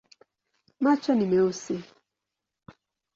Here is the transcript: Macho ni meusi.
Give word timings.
Macho 0.83 1.11
ni 1.15 1.25
meusi. 1.31 1.75